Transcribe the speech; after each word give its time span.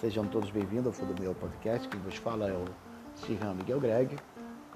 Sejam 0.00 0.24
todos 0.28 0.48
bem-vindos 0.52 0.86
ao 0.86 0.92
Fundo 0.92 1.20
Meu 1.20 1.34
Podcast. 1.34 1.88
Quem 1.88 2.00
vos 2.02 2.14
fala 2.14 2.46
é 2.46 2.52
o 2.52 2.64
Shihan 3.16 3.54
Miguel 3.54 3.80
Greg. 3.80 4.16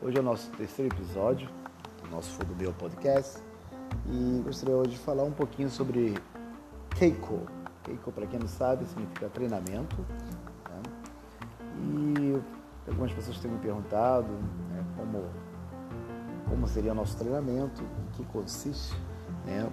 Hoje 0.02 0.16
é 0.16 0.20
o 0.20 0.22
nosso 0.24 0.50
terceiro 0.50 0.92
episódio 0.92 1.48
do 2.02 2.10
nosso 2.10 2.30
Fundo 2.30 2.56
Meu 2.56 2.72
Podcast. 2.72 3.40
E 4.08 4.42
gostaria 4.44 4.74
hoje 4.74 4.90
de 4.90 4.98
falar 4.98 5.22
um 5.22 5.30
pouquinho 5.30 5.70
sobre 5.70 6.18
Keiko. 6.96 7.46
Keiko, 7.84 8.10
para 8.10 8.26
quem 8.26 8.40
não 8.40 8.48
sabe, 8.48 8.84
significa 8.84 9.28
treinamento. 9.28 9.94
Né? 10.68 10.82
E 11.78 12.90
algumas 12.90 13.12
pessoas 13.12 13.38
têm 13.38 13.48
me 13.48 13.60
perguntado 13.60 14.26
né, 14.26 14.84
como, 14.96 15.30
como 16.48 16.66
seria 16.66 16.90
o 16.90 16.96
nosso 16.96 17.16
treinamento, 17.16 17.80
em 17.80 18.10
que 18.16 18.24
consiste 18.24 18.96
né, 19.46 19.70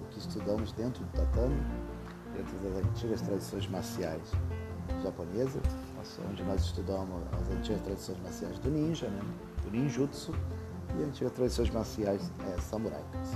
o 0.00 0.06
que 0.06 0.18
estudamos 0.20 0.72
dentro 0.72 1.04
do 1.04 1.10
tatame 1.12 1.60
dentro 2.34 2.58
das 2.58 2.84
antigas 2.84 3.20
tradições 3.20 3.68
marciais 3.68 4.32
japonesas, 5.04 5.62
onde 6.28 6.42
nós 6.42 6.62
estudamos 6.62 7.22
as 7.32 7.50
antigas 7.50 7.80
tradições 7.82 8.18
marciais 8.22 8.58
do 8.58 8.70
ninja, 8.70 9.06
né? 9.08 9.20
do 9.62 9.70
ninjutsu, 9.70 10.32
e 10.96 11.02
as 11.02 11.08
antigas 11.08 11.32
tradições 11.32 11.70
marciais 11.70 12.32
é, 12.48 12.60
samuraicas. 12.60 13.30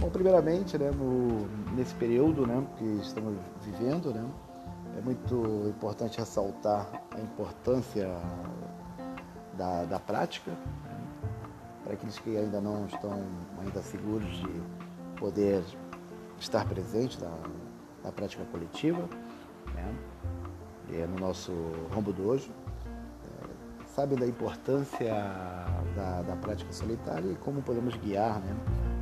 Bom, 0.00 0.10
primeiramente, 0.10 0.78
né, 0.78 0.90
no, 0.92 1.48
nesse 1.74 1.94
período 1.94 2.46
né, 2.46 2.64
que 2.76 2.84
estamos 3.02 3.36
vivendo, 3.62 4.14
né, 4.14 4.24
é 4.96 5.00
muito 5.00 5.68
importante 5.68 6.18
ressaltar 6.18 6.88
a 7.10 7.20
importância 7.20 8.08
da, 9.54 9.84
da 9.84 9.98
prática, 9.98 10.52
né, 10.52 11.00
para 11.82 11.94
aqueles 11.94 12.18
que 12.18 12.36
ainda 12.36 12.60
não 12.60 12.86
estão 12.86 13.24
ainda 13.60 13.82
seguros 13.82 14.30
de 14.36 14.62
poder 15.18 15.64
estar 16.38 16.64
presente 16.68 17.20
na, 17.20 17.32
na 18.04 18.12
prática 18.12 18.44
coletiva, 18.52 19.08
né? 19.74 19.94
é 20.90 21.06
no 21.06 21.18
nosso 21.18 21.52
rombo 21.92 22.12
dojo, 22.12 22.50
é, 22.86 23.86
sabe 23.94 24.16
da 24.16 24.26
importância 24.26 25.12
da, 25.94 26.22
da, 26.22 26.36
prática 26.36 26.72
solitária 26.72 27.30
e 27.30 27.34
como 27.36 27.62
podemos 27.62 27.94
guiar, 27.96 28.40
né? 28.40 28.56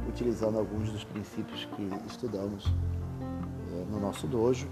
utilizando 0.09 0.59
alguns 0.59 0.91
dos 0.91 1.05
princípios 1.05 1.65
que 1.77 1.91
estudamos 2.07 2.67
é, 3.73 3.85
no 3.91 4.01
nosso 4.01 4.27
dojo 4.27 4.69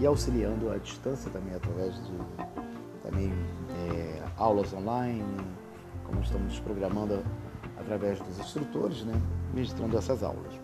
e 0.00 0.06
auxiliando 0.06 0.70
à 0.70 0.78
distância 0.78 1.30
também 1.30 1.54
através 1.54 1.94
de 1.94 2.12
também 3.02 3.32
é, 3.90 4.22
aulas 4.36 4.72
online, 4.72 5.22
como 6.06 6.20
estamos 6.20 6.58
programando 6.60 7.22
através 7.78 8.18
dos 8.20 8.38
instrutores, 8.38 9.04
né? 9.04 9.20
ministrando 9.52 9.96
essas 9.96 10.22
aulas. 10.22 10.54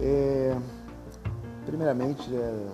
É, 0.00 0.56
primeiramente, 1.66 2.34
é, 2.34 2.72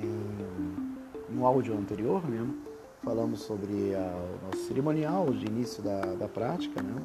em 0.00 1.38
um 1.38 1.46
áudio 1.46 1.76
anterior 1.76 2.26
mesmo, 2.28 2.56
falamos 3.02 3.40
sobre 3.40 3.94
a, 3.94 4.00
o 4.00 4.46
nosso 4.46 4.66
cerimonial 4.66 5.26
de 5.26 5.46
início 5.46 5.82
da, 5.82 6.00
da 6.14 6.26
prática, 6.26 6.82
né? 6.82 7.02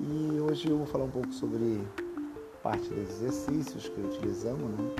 E 0.00 0.38
hoje 0.40 0.68
eu 0.68 0.76
vou 0.76 0.86
falar 0.86 1.04
um 1.04 1.10
pouco 1.10 1.32
sobre 1.32 1.80
parte 2.62 2.88
dos 2.90 3.22
exercícios 3.22 3.88
que 3.88 4.00
utilizamos, 4.00 4.70
né? 4.70 4.94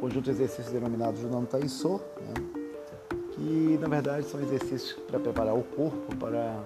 Conjunto 0.00 0.24
de 0.24 0.30
exercícios 0.30 0.72
denominados 0.72 1.22
Nantai-So, 1.22 2.00
né? 2.20 2.34
que 3.32 3.78
na 3.80 3.88
verdade 3.88 4.26
são 4.26 4.40
exercícios 4.40 4.92
para 5.06 5.20
preparar 5.20 5.54
o 5.54 5.62
corpo 5.62 6.16
para 6.16 6.64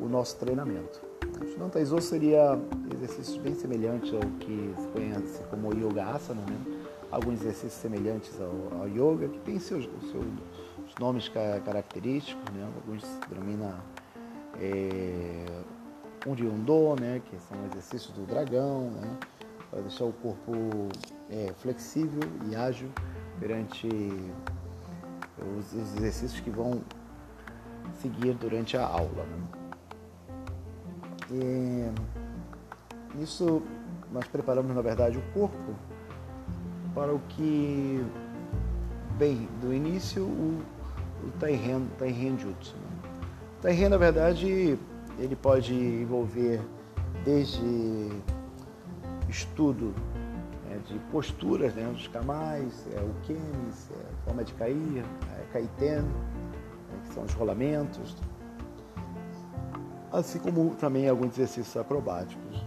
o 0.00 0.08
nosso 0.08 0.36
treinamento. 0.36 1.07
Shinon 1.46 1.68
Taizo 1.68 2.00
seria 2.00 2.58
exercícios 2.92 3.36
bem 3.38 3.54
semelhantes 3.54 4.12
ao 4.12 4.20
que 4.40 4.74
se 4.76 4.86
conhece 4.88 5.42
como 5.50 5.72
Yoga 5.72 6.04
Asana, 6.04 6.42
né? 6.42 6.58
alguns 7.10 7.40
exercícios 7.40 7.74
semelhantes 7.74 8.40
ao, 8.40 8.80
ao 8.80 8.88
Yoga, 8.88 9.28
que 9.28 9.38
tem 9.40 9.58
seus, 9.58 9.88
seus 10.10 10.24
nomes 10.98 11.28
característicos, 11.28 12.44
né? 12.54 12.68
alguns 12.76 13.04
se 13.04 13.20
denomina 13.28 13.74
é, 14.60 15.44
né? 17.00 17.22
que 17.24 17.38
são 17.40 17.56
exercícios 17.66 18.12
do 18.14 18.26
dragão, 18.26 18.90
né? 18.90 19.16
para 19.70 19.80
deixar 19.82 20.04
o 20.04 20.12
corpo 20.12 20.52
é, 21.30 21.52
flexível 21.58 22.22
e 22.50 22.56
ágil 22.56 22.88
perante 23.38 23.88
os, 25.56 25.72
os 25.72 25.96
exercícios 25.96 26.40
que 26.40 26.50
vão 26.50 26.82
seguir 28.00 28.34
durante 28.34 28.76
a 28.76 28.84
aula. 28.84 29.24
Né? 29.24 29.57
E 31.30 31.90
isso 33.20 33.62
nós 34.12 34.26
preparamos, 34.26 34.74
na 34.74 34.82
verdade, 34.82 35.18
o 35.18 35.22
corpo 35.32 35.74
para 36.94 37.12
o 37.12 37.20
que, 37.28 38.04
bem, 39.18 39.48
do 39.60 39.72
início, 39.72 40.24
o, 40.24 40.62
o 41.22 41.30
Taihen, 41.38 41.86
Taihen 41.98 42.38
Jutsu. 42.38 42.74
Né? 42.76 43.10
O 43.58 43.62
Taihen, 43.62 43.88
na 43.90 43.96
verdade, 43.96 44.78
ele 45.18 45.36
pode 45.36 45.74
envolver 45.74 46.60
desde 47.24 48.10
estudo 49.28 49.94
é, 50.70 50.78
de 50.78 50.98
posturas 51.10 51.74
né, 51.74 51.84
dos 51.92 52.08
kamais, 52.08 52.86
é, 52.96 53.00
o 53.00 53.12
kemis, 53.26 53.90
é, 53.90 54.24
forma 54.24 54.44
de 54.44 54.54
cair, 54.54 55.04
é, 55.36 55.42
kaiten, 55.52 55.98
é, 55.98 57.02
que 57.02 57.14
são 57.14 57.24
os 57.24 57.32
rolamentos, 57.34 58.16
assim 60.12 60.38
como 60.38 60.74
também 60.74 61.08
alguns 61.08 61.34
exercícios 61.34 61.76
acrobáticos 61.76 62.64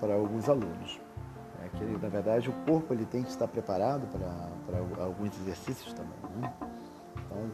para, 0.00 0.14
alguns 0.14 0.48
alunos. 0.48 1.00
É 1.64 1.68
que, 1.76 1.84
na 1.84 2.08
verdade, 2.08 2.48
o 2.48 2.52
corpo 2.64 2.92
ele 2.92 3.04
tem 3.04 3.22
que 3.22 3.30
estar 3.30 3.48
preparado 3.48 4.06
para, 4.08 5.02
alguns 5.02 5.38
exercícios 5.40 5.92
também. 5.92 6.40
Né? 6.40 6.52
Então, 7.26 7.50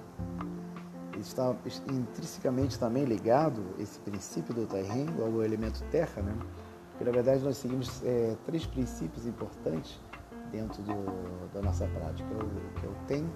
está 1.18 1.54
intrinsecamente 1.90 2.78
também 2.78 3.04
ligado 3.04 3.62
esse 3.78 3.98
princípio 4.00 4.54
do 4.54 4.66
Taihen 4.66 5.08
ao 5.20 5.42
elemento 5.42 5.82
terra, 5.90 6.22
né? 6.22 6.36
Porque, 6.90 7.04
na 7.04 7.10
verdade, 7.10 7.42
nós 7.42 7.56
seguimos 7.56 8.02
é, 8.04 8.36
três 8.46 8.66
princípios 8.66 9.26
importantes 9.26 10.00
dentro 10.52 10.82
do, 10.82 11.52
da 11.52 11.60
nossa 11.60 11.86
prática, 11.86 12.28
que 12.28 12.34
é 12.34 12.36
o, 12.36 12.80
que 12.80 12.86
é 12.86 12.88
o 12.88 12.94
Ten, 13.06 13.26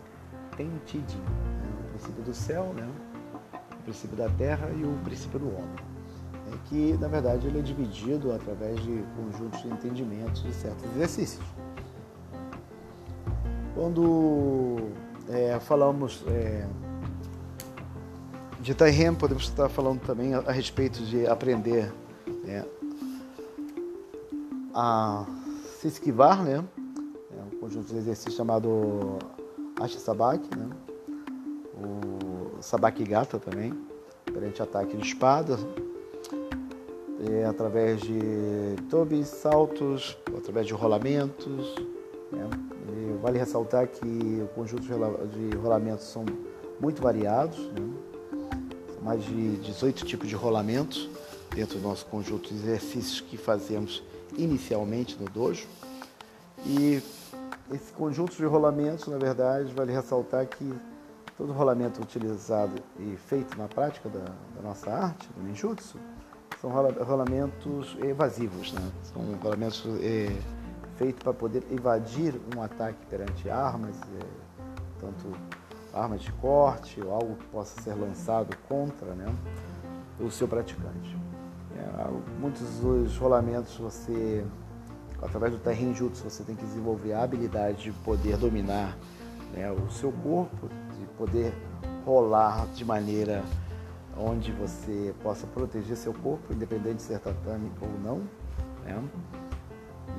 Ten 0.56 0.70
Tidin, 0.84 1.18
né? 1.18 1.72
o 1.80 1.88
princípio 1.90 2.22
do 2.22 2.34
céu, 2.34 2.72
né? 2.74 2.88
Princípio 3.88 4.16
da 4.18 4.28
terra 4.28 4.68
e 4.76 4.84
o 4.84 4.92
princípio 5.02 5.38
do 5.38 5.48
homem, 5.48 5.76
é 6.52 6.68
que 6.68 6.92
na 6.98 7.08
verdade 7.08 7.46
ele 7.46 7.58
é 7.58 7.62
dividido 7.62 8.32
através 8.32 8.78
de 8.82 9.02
conjuntos 9.16 9.62
de 9.62 9.68
entendimentos 9.68 10.42
de 10.42 10.52
certos 10.52 10.84
exercícios. 10.94 11.44
Quando 13.74 14.76
é, 15.30 15.58
falamos 15.60 16.22
é, 16.26 16.66
de 18.60 18.74
Taihen, 18.74 19.14
podemos 19.14 19.44
estar 19.44 19.70
falando 19.70 20.00
também 20.00 20.34
a, 20.34 20.40
a 20.40 20.52
respeito 20.52 21.02
de 21.04 21.26
aprender 21.26 21.90
né, 22.44 22.64
a 24.74 25.24
se 25.80 25.88
esquivar, 25.88 26.42
né? 26.42 26.62
É 27.30 27.54
um 27.54 27.60
conjunto 27.60 27.86
de 27.86 27.96
exercícios 27.96 28.34
chamado 28.34 29.18
Ashisabaki, 29.80 30.48
né? 30.58 30.68
Sabaki 32.68 33.02
Gata 33.02 33.38
também, 33.38 33.72
perante 34.26 34.60
ataque 34.60 34.94
de 34.94 35.02
espada, 35.02 35.58
é, 37.26 37.46
através 37.46 37.98
de 38.02 38.76
tobis, 38.90 39.26
saltos, 39.26 40.18
através 40.36 40.66
de 40.66 40.74
rolamentos. 40.74 41.74
Né? 42.30 42.50
vale 43.22 43.38
ressaltar 43.38 43.88
que 43.88 44.06
o 44.42 44.48
conjunto 44.54 44.82
de 44.82 45.56
rolamentos 45.56 46.08
são 46.08 46.26
muito 46.78 47.00
variados, 47.00 47.58
né? 47.58 47.90
mais 49.02 49.24
de 49.24 49.56
18 49.56 50.04
tipos 50.04 50.28
de 50.28 50.34
rolamentos 50.34 51.08
dentro 51.54 51.78
do 51.78 51.88
nosso 51.88 52.04
conjunto 52.04 52.50
de 52.50 52.54
exercícios 52.54 53.22
que 53.22 53.38
fazemos 53.38 54.02
inicialmente 54.36 55.16
no 55.18 55.26
dojo. 55.30 55.66
E 56.66 57.02
esse 57.72 57.92
conjunto 57.96 58.36
de 58.36 58.44
rolamentos, 58.44 59.06
na 59.08 59.16
verdade, 59.16 59.72
vale 59.72 59.90
ressaltar 59.90 60.46
que 60.46 60.70
todo 61.38 61.52
rolamento 61.52 62.02
utilizado 62.02 62.82
e 62.98 63.16
feito 63.16 63.56
na 63.56 63.68
prática 63.68 64.08
da, 64.08 64.24
da 64.56 64.60
nossa 64.60 64.90
arte, 64.90 65.28
do 65.36 65.42
ninjutsu, 65.44 65.96
são 66.60 66.68
rolamentos 66.70 67.96
evasivos, 68.02 68.72
né? 68.72 68.90
São 69.04 69.22
rolamentos 69.40 69.86
é, 70.02 70.36
feitos 70.96 71.22
para 71.22 71.32
poder 71.32 71.62
evadir 71.70 72.34
um 72.56 72.60
ataque 72.60 72.98
perante 73.08 73.48
armas, 73.48 73.94
é, 74.02 74.26
tanto 75.00 75.32
armas 75.94 76.22
de 76.22 76.32
corte 76.32 77.00
ou 77.00 77.14
algo 77.14 77.36
que 77.36 77.46
possa 77.46 77.80
ser 77.82 77.94
lançado 77.94 78.56
contra 78.68 79.14
né, 79.14 79.32
o 80.18 80.28
seu 80.32 80.48
praticante. 80.48 81.16
É, 81.76 82.40
muitos 82.40 82.80
dos 82.80 83.16
rolamentos 83.16 83.76
você, 83.76 84.44
através 85.22 85.52
do 85.52 85.94
Jutsu, 85.94 86.28
você 86.28 86.42
tem 86.42 86.56
que 86.56 86.64
desenvolver 86.64 87.12
a 87.12 87.22
habilidade 87.22 87.84
de 87.84 87.92
poder 87.92 88.36
dominar 88.36 88.98
né, 89.54 89.70
o 89.70 89.88
seu 89.92 90.10
corpo, 90.10 90.68
de 90.98 91.06
poder 91.16 91.52
rolar 92.04 92.66
de 92.74 92.84
maneira 92.84 93.42
onde 94.16 94.50
você 94.52 95.14
possa 95.22 95.46
proteger 95.46 95.96
seu 95.96 96.12
corpo, 96.12 96.52
independente 96.52 96.96
de 96.96 97.02
ser 97.02 97.20
tatame 97.20 97.70
ou 97.80 97.88
não. 98.02 98.18
Né? 98.84 99.02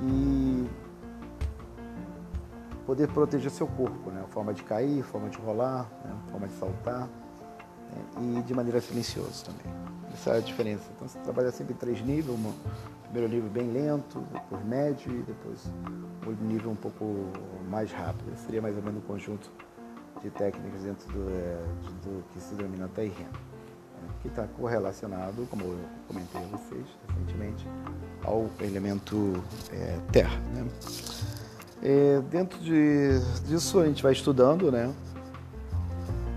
E 0.02 0.68
poder 2.86 3.08
proteger 3.08 3.50
seu 3.50 3.66
corpo, 3.66 4.10
né? 4.10 4.24
forma 4.30 4.54
de 4.54 4.62
cair, 4.62 5.02
forma 5.02 5.28
de 5.28 5.38
rolar, 5.38 5.88
né? 6.04 6.12
forma 6.30 6.48
de 6.48 6.54
saltar 6.54 7.08
né? 8.18 8.38
e 8.38 8.42
de 8.42 8.54
maneira 8.54 8.80
silenciosa 8.80 9.44
também. 9.44 9.72
Essa 10.12 10.30
é 10.30 10.38
a 10.38 10.40
diferença. 10.40 10.84
Então 10.96 11.06
você 11.06 11.18
trabalha 11.20 11.50
sempre 11.50 11.74
em 11.74 11.76
três 11.76 12.00
níveis, 12.00 12.36
um 12.38 12.52
primeiro 13.04 13.32
nível 13.32 13.50
bem 13.50 13.70
lento, 13.70 14.20
depois 14.32 14.64
médio 14.64 15.12
e 15.12 15.22
depois 15.22 15.70
um 16.26 16.46
nível 16.46 16.70
um 16.70 16.76
pouco 16.76 17.04
mais 17.68 17.92
rápido. 17.92 18.36
Seria 18.36 18.62
mais 18.62 18.76
ou 18.76 18.82
menos 18.82 19.02
um 19.02 19.06
conjunto 19.06 19.50
de 20.22 20.30
técnicas 20.30 20.82
dentro 20.82 21.12
do, 21.12 21.30
é, 21.30 21.62
do 22.02 22.22
que 22.32 22.40
se 22.40 22.54
denomina 22.54 22.88
Taihen, 22.94 23.12
né? 23.18 24.08
que 24.22 24.28
está 24.28 24.46
correlacionado, 24.46 25.46
como 25.50 25.64
eu 25.64 25.78
comentei 26.06 26.42
a 26.42 26.46
vocês 26.46 26.86
recentemente, 27.08 27.66
ao 28.24 28.48
elemento 28.60 29.42
é, 29.72 29.98
terra. 30.12 30.38
Né? 30.54 30.68
É, 31.82 32.20
dentro 32.30 32.58
de, 32.58 33.18
disso 33.46 33.78
a 33.80 33.86
gente 33.86 34.02
vai 34.02 34.12
estudando 34.12 34.70
né, 34.70 34.92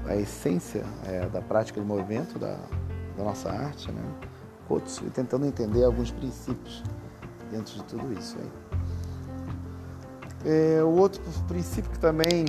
a 0.07 0.15
essência 0.15 0.83
é, 1.05 1.27
da 1.27 1.41
prática 1.41 1.81
de 1.81 1.85
movimento 1.85 2.39
da, 2.39 2.57
da 3.17 3.23
nossa 3.23 3.49
arte, 3.51 3.91
né, 3.91 4.01
e 5.05 5.09
tentando 5.11 5.45
entender 5.45 5.83
alguns 5.83 6.09
princípios 6.09 6.81
dentro 7.51 7.75
de 7.75 7.83
tudo 7.83 8.11
isso. 8.17 8.37
Aí. 8.39 8.51
É, 10.45 10.83
o 10.83 10.89
outro 10.89 11.21
princípio 11.47 11.91
que 11.91 11.99
também 11.99 12.45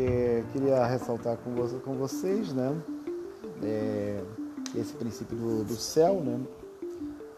é, 0.00 0.44
queria 0.52 0.84
ressaltar 0.86 1.36
com, 1.38 1.54
com 1.80 1.94
vocês, 1.94 2.52
né, 2.52 2.74
é 3.62 4.22
esse 4.76 4.94
princípio 4.94 5.36
do, 5.36 5.64
do 5.64 5.76
céu, 5.76 6.20
né, 6.20 6.40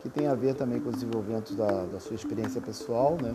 que 0.01 0.09
tem 0.09 0.27
a 0.27 0.35
ver 0.35 0.55
também 0.55 0.81
com 0.81 0.91
o 0.91 0.93
desenvolvimento 0.93 1.55
da, 1.55 1.87
da 1.87 2.01
sua 2.01 2.15
experiência 2.15 2.61
pessoal, 2.61 3.17
né, 3.21 3.35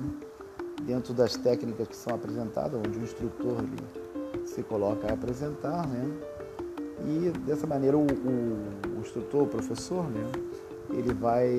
dentro 0.83 1.13
das 1.13 1.35
técnicas 1.35 1.87
que 1.87 1.95
são 1.95 2.15
apresentadas, 2.15 2.79
onde 2.79 2.97
o 2.99 3.01
instrutor 3.01 3.57
se 4.45 4.61
coloca 4.63 5.07
a 5.07 5.13
apresentar, 5.13 5.87
né? 5.87 6.11
E 7.07 7.31
dessa 7.39 7.67
maneira 7.67 7.97
o, 7.97 8.01
o, 8.01 8.97
o 8.97 9.01
instrutor, 9.01 9.43
o 9.43 9.47
professor, 9.47 10.03
né? 10.09 10.31
Ele 10.91 11.13
vai 11.13 11.49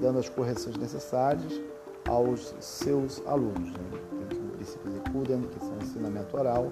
dando 0.00 0.18
as 0.18 0.28
correções 0.28 0.76
necessárias 0.76 1.60
aos 2.08 2.54
seus 2.60 3.22
alunos, 3.26 3.72
né? 3.72 4.00
Dentro 4.18 4.38
do 4.38 4.52
princípio 4.56 4.90
de 4.90 5.00
Kuden, 5.10 5.42
que 5.42 5.58
são 5.60 5.78
ensinamento 5.78 6.36
oral, 6.36 6.70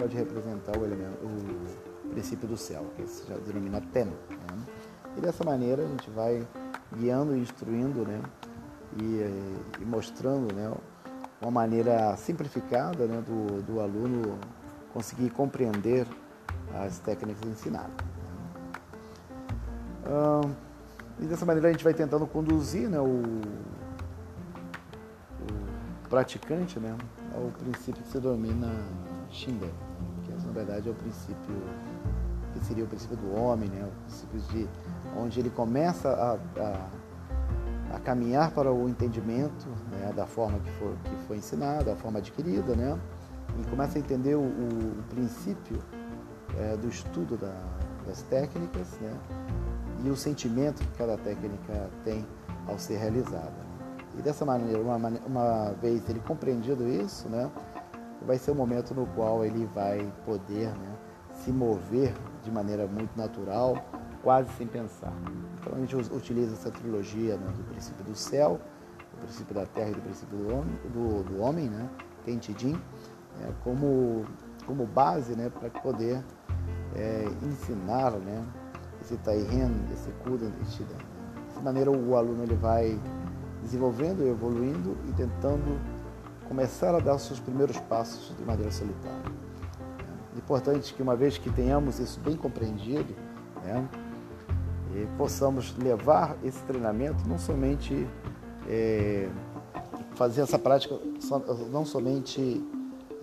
pode 0.00 0.16
representar 0.16 0.78
o, 0.78 0.84
elemento, 0.84 1.18
o 1.22 2.08
princípio 2.10 2.48
do 2.48 2.56
céu, 2.56 2.86
que 2.96 3.06
se 3.06 3.30
denomina 3.46 3.82
Ten. 3.92 4.06
Né? 4.06 4.64
E 5.18 5.20
dessa 5.20 5.44
maneira 5.44 5.82
a 5.82 5.86
gente 5.86 6.08
vai 6.10 6.46
guiando 6.96 7.36
e 7.36 7.40
instruindo, 7.40 8.06
né? 8.06 8.22
E, 8.98 9.80
e 9.80 9.84
mostrando, 9.84 10.54
né? 10.54 10.72
uma 11.40 11.50
maneira 11.50 12.16
simplificada 12.16 13.06
né, 13.06 13.22
do, 13.26 13.62
do 13.62 13.80
aluno 13.80 14.38
conseguir 14.92 15.30
compreender 15.30 16.06
as 16.74 16.98
técnicas 16.98 17.48
ensinadas. 17.48 17.92
Uh, 20.04 20.50
e 21.20 21.26
dessa 21.26 21.46
maneira 21.46 21.68
a 21.68 21.72
gente 21.72 21.84
vai 21.84 21.94
tentando 21.94 22.26
conduzir 22.26 22.88
né, 22.88 22.98
o, 22.98 23.22
o 25.42 26.08
praticante 26.08 26.80
né, 26.80 26.96
ao 27.40 27.50
princípio 27.50 28.02
que 28.02 28.08
se 28.08 28.18
domina 28.18 28.68
Shinden, 29.30 29.72
que 30.24 30.32
na 30.32 30.52
verdade 30.52 30.88
é 30.88 30.92
o 30.92 30.94
princípio 30.94 31.62
que 32.52 32.64
seria 32.64 32.84
o 32.84 32.86
princípio 32.86 33.16
do 33.16 33.34
homem, 33.34 33.68
né, 33.68 33.88
o 33.88 34.26
princípio 34.26 34.40
de 34.50 34.68
onde 35.16 35.38
ele 35.38 35.50
começa 35.50 36.08
a, 36.08 36.34
a 36.60 36.88
a 37.92 37.98
caminhar 37.98 38.52
para 38.52 38.72
o 38.72 38.88
entendimento 38.88 39.68
né, 39.90 40.12
da 40.14 40.26
forma 40.26 40.58
que 40.60 40.70
foi, 40.72 40.94
que 41.04 41.26
foi 41.26 41.36
ensinada, 41.38 41.92
a 41.92 41.96
forma 41.96 42.18
adquirida, 42.18 42.74
né? 42.76 42.98
E 43.58 43.68
começa 43.68 43.98
a 43.98 44.00
entender 44.00 44.36
o, 44.36 44.42
o 44.42 45.02
princípio 45.10 45.78
é, 46.56 46.76
do 46.76 46.88
estudo 46.88 47.36
da, 47.36 47.52
das 48.06 48.22
técnicas, 48.22 48.98
né? 49.00 49.12
E 50.04 50.08
o 50.08 50.16
sentimento 50.16 50.82
que 50.82 50.98
cada 50.98 51.16
técnica 51.18 51.90
tem 52.04 52.24
ao 52.68 52.78
ser 52.78 52.98
realizada. 52.98 53.69
E 54.18 54.22
dessa 54.22 54.44
maneira, 54.44 54.80
uma, 54.80 54.96
uma 55.26 55.72
vez 55.80 56.08
ele 56.08 56.20
compreendido 56.20 56.88
isso, 56.88 57.28
né? 57.28 57.50
Vai 58.26 58.38
ser 58.38 58.50
o 58.50 58.54
momento 58.54 58.94
no 58.94 59.06
qual 59.06 59.44
ele 59.44 59.64
vai 59.66 60.12
poder 60.26 60.68
né, 60.68 60.96
se 61.32 61.50
mover 61.50 62.12
de 62.42 62.50
maneira 62.50 62.86
muito 62.86 63.16
natural, 63.16 63.74
quase 64.22 64.50
sem 64.58 64.66
pensar. 64.66 65.12
Então 65.58 65.74
a 65.74 65.78
gente 65.78 65.96
utiliza 65.96 66.52
essa 66.52 66.70
trilogia 66.70 67.36
né, 67.36 67.52
do 67.56 67.64
princípio 67.64 68.04
do 68.04 68.14
céu, 68.14 68.60
do 69.12 69.18
princípio 69.22 69.54
da 69.54 69.64
terra 69.64 69.90
e 69.90 69.94
do 69.94 70.02
princípio 70.02 70.36
do 70.36 70.54
homem, 70.54 70.78
do, 70.92 71.22
do 71.24 71.40
homem 71.40 71.68
né, 71.68 71.88
Kentidin, 72.24 72.74
né, 73.38 73.52
como, 73.64 74.26
como 74.66 74.84
base 74.86 75.34
né, 75.34 75.50
para 75.50 75.70
poder 75.70 76.22
é, 76.94 77.24
ensinar 77.42 78.12
né, 78.12 78.44
esse 79.00 79.16
Taihen, 79.18 79.72
esse 79.92 80.10
Kudan, 80.22 80.50
esse. 80.62 80.82
Dessa 80.82 81.60
maneira 81.62 81.90
o 81.90 82.16
aluno 82.16 82.42
ele 82.42 82.54
vai 82.54 82.98
desenvolvendo, 83.62 84.26
evoluindo 84.26 84.96
e 85.08 85.12
tentando 85.12 85.80
começar 86.48 86.94
a 86.94 86.98
dar 86.98 87.14
os 87.14 87.22
seus 87.22 87.38
primeiros 87.38 87.78
passos 87.78 88.36
de 88.36 88.44
maneira 88.44 88.70
solitária. 88.70 89.32
É 90.34 90.38
importante 90.38 90.94
que 90.94 91.02
uma 91.02 91.14
vez 91.14 91.38
que 91.38 91.50
tenhamos 91.50 91.98
isso 91.98 92.18
bem 92.20 92.36
compreendido, 92.36 93.14
né, 93.62 93.88
e 94.94 95.06
possamos 95.16 95.76
levar 95.76 96.36
esse 96.42 96.60
treinamento 96.64 97.28
não 97.28 97.38
somente 97.38 98.06
é, 98.68 99.28
fazer 100.14 100.42
essa 100.42 100.58
prática 100.58 100.98
não 101.70 101.84
somente 101.84 102.64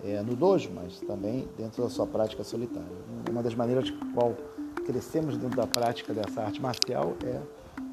é, 0.02 0.22
no 0.22 0.34
dojo, 0.34 0.70
mas 0.74 1.00
também 1.00 1.48
dentro 1.56 1.82
da 1.82 1.90
sua 1.90 2.06
prática 2.06 2.42
solitária. 2.42 2.96
Uma 3.30 3.42
das 3.42 3.54
maneiras 3.54 3.84
de 3.84 3.92
qual 4.14 4.34
crescemos 4.86 5.36
dentro 5.36 5.56
da 5.56 5.66
prática 5.66 6.14
dessa 6.14 6.42
arte 6.42 6.62
marcial 6.62 7.14
é 7.24 7.40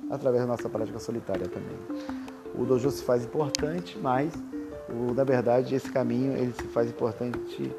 através 0.09 0.43
da 0.43 0.47
nossa 0.47 0.69
prática 0.69 0.99
solitária 0.99 1.47
também. 1.47 1.77
O 2.57 2.65
dojo 2.65 2.89
se 2.89 3.03
faz 3.03 3.25
importante, 3.25 3.97
mas 3.97 4.33
o, 4.89 5.13
na 5.13 5.23
verdade 5.23 5.75
esse 5.75 5.91
caminho 5.91 6.33
ele 6.33 6.53
se 6.53 6.67
faz 6.67 6.89
importante 6.89 7.71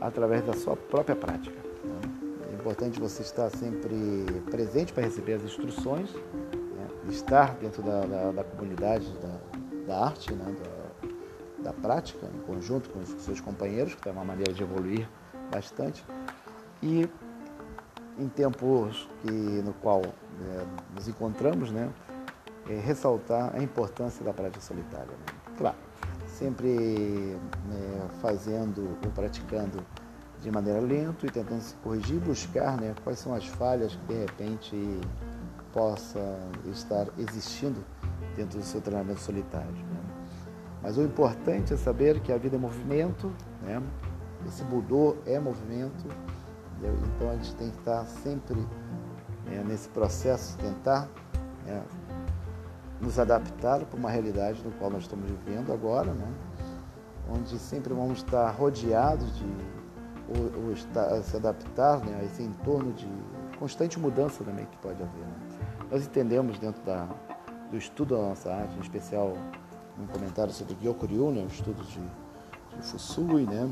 através 0.00 0.44
da 0.44 0.54
sua 0.54 0.76
própria 0.76 1.14
prática 1.14 1.64
importante 2.64 2.98
você 2.98 3.20
estar 3.20 3.50
sempre 3.50 4.24
presente 4.50 4.90
para 4.90 5.02
receber 5.04 5.34
as 5.34 5.42
instruções, 5.42 6.10
né? 6.14 6.88
estar 7.10 7.54
dentro 7.56 7.82
da, 7.82 8.00
da, 8.06 8.32
da 8.32 8.44
comunidade 8.44 9.06
da, 9.18 9.86
da 9.86 10.04
arte, 10.06 10.32
né? 10.32 10.56
da, 11.62 11.70
da, 11.70 11.72
prática, 11.74 12.26
em 12.34 12.40
conjunto 12.46 12.88
com 12.88 13.00
os 13.00 13.08
seus 13.22 13.38
companheiros, 13.38 13.94
que 13.94 14.08
é 14.08 14.12
uma 14.12 14.24
maneira 14.24 14.50
de 14.50 14.62
evoluir 14.62 15.06
bastante. 15.52 16.02
E 16.82 17.06
em 18.18 18.28
tempos 18.28 19.10
que, 19.20 19.30
no 19.30 19.74
qual 19.74 20.00
né, 20.00 20.66
nos 20.94 21.06
encontramos, 21.06 21.70
né? 21.70 21.90
É, 22.68 22.74
ressaltar 22.80 23.54
a 23.54 23.62
importância 23.62 24.24
da 24.24 24.32
prática 24.32 24.60
solitária. 24.60 25.06
Né? 25.06 25.54
Claro, 25.58 25.76
sempre 26.26 27.38
né, 27.68 28.08
fazendo 28.20 28.98
ou 29.04 29.10
praticando 29.10 29.84
de 30.40 30.50
maneira 30.50 30.80
lenta 30.80 31.26
e 31.26 31.30
tentando 31.30 31.60
se 31.60 31.74
corrigir, 31.76 32.18
buscar 32.20 32.78
né, 32.80 32.94
quais 33.02 33.18
são 33.18 33.34
as 33.34 33.46
falhas 33.46 33.94
que 33.94 34.14
de 34.14 34.20
repente 34.20 35.00
possa 35.72 36.38
estar 36.66 37.06
existindo 37.18 37.84
dentro 38.36 38.58
do 38.58 38.64
seu 38.64 38.80
treinamento 38.80 39.20
solitário. 39.20 39.72
Né? 39.72 40.00
Mas 40.82 40.98
o 40.98 41.02
importante 41.02 41.72
é 41.72 41.76
saber 41.76 42.20
que 42.20 42.32
a 42.32 42.36
vida 42.36 42.56
é 42.56 42.58
movimento, 42.58 43.32
né? 43.62 43.82
esse 44.46 44.62
Budô 44.64 45.16
é 45.26 45.38
movimento, 45.38 46.06
então 47.16 47.30
a 47.30 47.34
gente 47.36 47.54
tem 47.56 47.70
que 47.70 47.78
estar 47.78 48.04
sempre 48.04 48.60
né, 49.46 49.64
nesse 49.66 49.88
processo, 49.88 50.58
tentar 50.58 51.08
né, 51.64 51.82
nos 53.00 53.18
adaptar 53.18 53.84
para 53.84 53.98
uma 53.98 54.10
realidade 54.10 54.62
no 54.64 54.70
qual 54.72 54.90
nós 54.90 55.02
estamos 55.02 55.30
vivendo 55.30 55.72
agora, 55.72 56.12
né? 56.12 56.32
onde 57.30 57.58
sempre 57.58 57.92
vamos 57.92 58.18
estar 58.18 58.50
rodeados 58.50 59.36
de 59.36 59.46
ou, 60.28 60.64
ou 60.64 60.72
estar, 60.72 61.22
se 61.22 61.36
adaptar 61.36 62.00
né, 62.00 62.18
a 62.20 62.24
esse 62.24 62.42
entorno 62.42 62.92
de 62.92 63.08
constante 63.58 63.98
mudança 63.98 64.42
também 64.42 64.66
que 64.66 64.76
pode 64.78 65.02
haver. 65.02 65.22
Né? 65.22 65.34
Nós 65.90 66.06
entendemos 66.06 66.58
dentro 66.58 66.82
da, 66.82 67.06
do 67.70 67.76
estudo 67.76 68.16
da 68.16 68.22
nossa 68.22 68.50
arte, 68.52 68.76
em 68.76 68.80
especial 68.80 69.34
um 69.98 70.06
comentário 70.06 70.52
sobre 70.52 70.74
Gyokuryu, 70.76 71.30
né, 71.30 71.42
o 71.42 71.46
estudo 71.46 71.82
de, 71.84 72.00
de 72.00 72.82
Fusui, 72.82 73.44
né, 73.44 73.70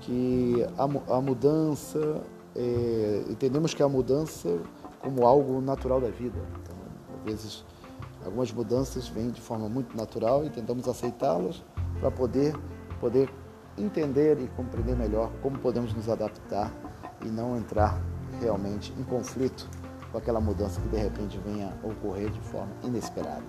que 0.00 0.64
a, 0.78 1.16
a 1.16 1.20
mudança, 1.20 2.22
é, 2.54 3.24
entendemos 3.28 3.74
que 3.74 3.82
a 3.82 3.88
mudança 3.88 4.60
como 5.00 5.26
algo 5.26 5.60
natural 5.60 6.00
da 6.00 6.08
vida. 6.08 6.38
Então, 6.62 6.76
às 7.18 7.24
vezes, 7.24 7.64
algumas 8.28 8.52
mudanças 8.52 9.08
vêm 9.08 9.30
de 9.30 9.40
forma 9.40 9.68
muito 9.68 9.96
natural 9.96 10.44
e 10.44 10.50
tentamos 10.50 10.86
aceitá-las 10.86 11.64
para 11.98 12.10
poder, 12.10 12.54
poder 13.00 13.28
entender 13.76 14.38
e 14.40 14.48
compreender 14.48 14.96
melhor 14.96 15.30
como 15.42 15.58
podemos 15.58 15.92
nos 15.94 16.08
adaptar 16.08 16.72
e 17.24 17.28
não 17.28 17.56
entrar 17.56 18.00
realmente 18.40 18.92
em 18.98 19.02
conflito 19.02 19.68
com 20.12 20.18
aquela 20.18 20.40
mudança 20.40 20.80
que 20.80 20.88
de 20.88 20.96
repente 20.96 21.38
venha 21.44 21.74
a 21.82 21.86
ocorrer 21.86 22.30
de 22.30 22.40
forma 22.40 22.72
inesperada. 22.82 23.46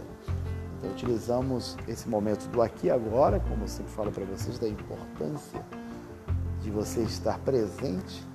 Então, 0.78 0.92
utilizamos 0.92 1.78
esse 1.88 2.08
momento 2.08 2.48
do 2.50 2.62
aqui 2.62 2.88
e 2.88 2.92
agora, 2.92 3.40
como 3.40 3.64
eu 3.64 3.68
sempre 3.68 3.92
falo 3.92 4.12
para 4.12 4.26
vocês, 4.26 4.58
da 4.58 4.68
importância 4.68 5.62
de 6.62 6.72
você 6.72 7.02
estar 7.02 7.38
presente, 7.40 8.26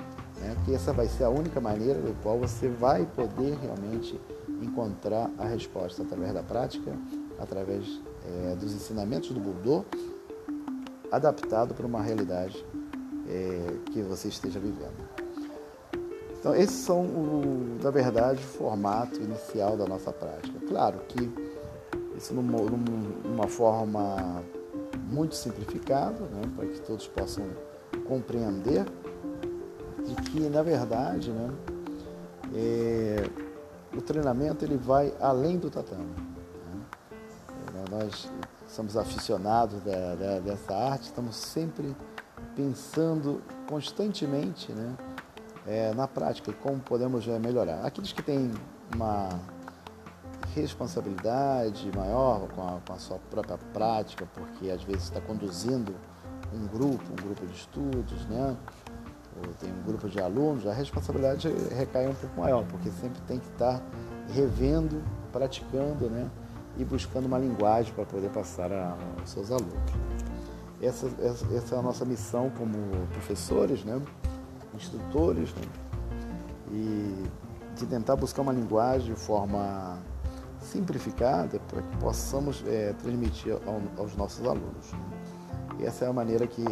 né? 0.45 0.57
que 0.65 0.75
essa 0.75 0.93
vai 0.93 1.09
ser 1.09 1.25
a 1.25 1.31
única 1.31 1.61
maneira 1.61 1.99
do 2.01 2.15
qual 2.23 2.39
você 2.39 2.69
vai 2.69 3.07
poder 3.07 3.57
realmente 3.63 4.21
encontrar 4.61 5.31
a 5.39 5.45
resposta 5.45 6.03
através 6.03 6.35
da 6.35 6.43
prática, 6.43 6.93
através 7.39 8.01
é, 8.27 8.55
dos 8.57 8.73
ensinamentos 8.73 9.31
do 9.31 9.41
Budô, 9.41 9.85
adaptado 11.11 11.75
para 11.75 11.87
uma 11.87 12.03
realidade 12.03 12.65
é, 13.29 13.91
que 13.91 14.03
você 14.03 14.29
esteja 14.29 14.61
vivendo. 14.61 15.09
Então, 16.39 16.55
esses 16.55 16.77
são, 16.77 17.01
o, 17.01 17.79
na 17.83 17.91
verdade, 17.91 18.39
o 18.39 18.47
formato 18.47 19.19
inicial 19.19 19.79
da 19.79 19.87
nossa 19.87 20.13
prática. 20.13 20.59
Claro 20.69 20.99
que 21.09 21.33
isso 22.17 22.35
numa, 22.35 22.59
numa 23.25 23.49
forma 23.49 24.43
muito 25.11 25.35
simplificada, 25.35 26.21
né, 26.21 26.43
para 26.55 26.67
que 26.67 26.81
todos 26.83 27.09
possam 27.09 27.47
compreender 28.07 28.85
de 28.85 29.04
que, 30.35 30.41
na 30.49 30.63
verdade, 30.63 31.31
né, 31.31 31.49
é, 32.53 33.31
o 33.97 34.03
treinamento 34.03 34.65
ele 34.65 34.77
vai 34.77 35.15
além 35.21 35.59
do 35.59 35.71
tatame. 35.71 36.03
Né? 36.03 36.81
É, 37.77 37.91
nós 37.91 38.29
somos 38.67 38.97
aficionados 38.97 39.81
da, 39.83 40.17
da, 40.17 40.41
dessa 40.41 40.75
arte, 40.75 41.05
estamos 41.05 41.37
sempre 41.37 41.95
pensando 42.57 43.41
constantemente 43.69 44.73
né, 44.73 44.97
é, 45.69 45.95
na 45.95 46.09
prática 46.09 46.51
e 46.51 46.55
como 46.55 46.81
podemos 46.81 47.29
é, 47.29 47.39
melhorar. 47.39 47.87
Aqueles 47.87 48.13
que 48.13 48.23
têm 48.23 48.51
uma 48.93 49.29
responsabilidade 50.53 51.93
maior 51.97 52.49
com 52.49 52.61
a, 52.61 52.81
com 52.85 52.93
a 52.93 52.99
sua 52.99 53.21
própria 53.31 53.59
prática, 53.73 54.27
porque 54.35 54.69
às 54.69 54.83
vezes 54.83 55.05
está 55.05 55.21
conduzindo 55.21 55.95
um 56.53 56.67
grupo, 56.67 57.05
um 57.13 57.23
grupo 57.25 57.47
de 57.47 57.55
estudos, 57.55 58.27
né? 58.27 58.57
Ou 59.37 59.55
tem 59.55 59.71
um 59.71 59.83
grupo 59.83 60.09
de 60.09 60.21
alunos, 60.21 60.67
a 60.67 60.73
responsabilidade 60.73 61.49
recai 61.77 62.07
um 62.07 62.15
pouco 62.15 62.41
maior, 62.41 62.65
porque 62.65 62.91
sempre 62.91 63.21
tem 63.23 63.39
que 63.39 63.49
estar 63.49 63.83
revendo, 64.33 65.03
praticando, 65.33 66.09
né? 66.09 66.31
e 66.77 66.85
buscando 66.85 67.27
uma 67.27 67.39
linguagem 67.39 67.93
para 67.95 68.05
poder 68.05 68.31
passar 68.31 68.71
aos 68.73 69.31
seus 69.31 69.51
alunos. 69.51 69.93
Essa, 70.83 71.07
essa, 71.23 71.47
essa, 71.55 71.75
é 71.77 71.79
a 71.79 71.83
nossa 71.83 72.05
missão 72.05 72.51
como 72.51 72.77
professores, 73.13 73.85
né? 73.85 74.01
instrutores, 74.75 75.55
né? 75.55 75.63
e 76.73 77.29
de 77.77 77.87
tentar 77.87 78.17
buscar 78.17 78.43
uma 78.43 78.53
linguagem 78.53 79.15
de 79.15 79.21
forma 79.21 79.99
simplificada 80.61 81.61
para 81.69 81.83
que 81.83 81.97
possamos 81.99 82.65
é, 82.67 82.93
transmitir 82.95 83.53
ao, 83.67 84.03
aos 84.03 84.17
nossos 84.17 84.45
alunos. 84.47 84.93
E 85.79 85.85
essa 85.85 86.05
é 86.05 86.09
a 86.09 86.13
maneira 86.13 86.47
que 86.47 86.65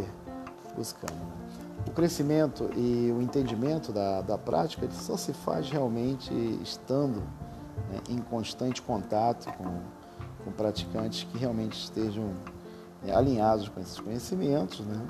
buscamos. 0.76 1.41
O 1.86 1.90
crescimento 1.90 2.70
e 2.76 3.12
o 3.12 3.20
entendimento 3.20 3.92
da, 3.92 4.22
da 4.22 4.38
prática 4.38 4.88
só 4.90 5.16
se 5.16 5.32
faz 5.32 5.68
realmente 5.68 6.32
estando 6.62 7.20
né, 7.90 8.00
em 8.08 8.18
constante 8.18 8.80
contato 8.80 9.52
com, 9.56 9.80
com 10.44 10.52
praticantes 10.52 11.24
que 11.24 11.38
realmente 11.38 11.76
estejam 11.78 12.32
é, 13.04 13.12
alinhados 13.12 13.68
com 13.68 13.80
esses 13.80 13.98
conhecimentos 13.98 14.80
né, 14.80 15.06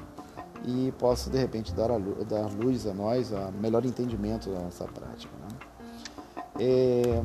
e 0.64 0.92
possam, 0.98 1.32
de 1.32 1.38
repente, 1.38 1.72
dar, 1.74 1.90
a, 1.90 1.98
dar 1.98 2.50
luz 2.52 2.86
a 2.86 2.94
nós, 2.94 3.32
a 3.32 3.50
melhor 3.50 3.84
entendimento 3.84 4.50
da 4.50 4.60
nossa 4.60 4.84
prática. 4.84 5.32
Né. 5.40 5.72
É, 6.60 7.22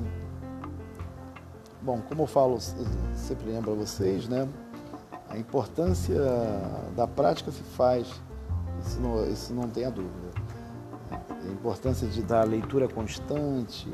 bom, 1.82 2.02
como 2.08 2.24
eu 2.24 2.28
falo, 2.28 2.58
sempre 3.14 3.52
lembro 3.52 3.74
a 3.74 3.76
vocês, 3.76 4.28
né? 4.28 4.48
A 5.30 5.38
importância 5.38 6.20
da 6.96 7.06
prática 7.06 7.52
se 7.52 7.62
faz, 7.62 8.08
isso 8.88 9.02
não, 9.02 9.30
isso 9.30 9.54
não 9.54 9.70
tem 9.70 9.86
a 9.86 9.90
dúvida. 9.90 10.32
A 11.12 11.52
importância 11.52 12.08
de 12.08 12.24
dar 12.24 12.44
leitura 12.48 12.88
constante 12.88 13.92